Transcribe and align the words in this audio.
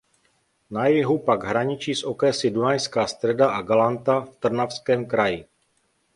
Na 0.71 0.83
jihu 0.89 1.19
pak 1.21 1.43
hraničí 1.45 1.93
s 1.95 2.01
okresy 2.03 2.49
Dunajská 2.51 3.05
Streda 3.07 3.51
a 3.53 3.61
Galanta 3.61 4.21
v 4.25 4.35
Trnavském 4.35 5.05
kraji. 5.05 5.45